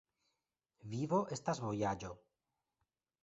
Vivo 0.93 1.19
estas 1.37 1.61
vojaĝo. 1.65 2.11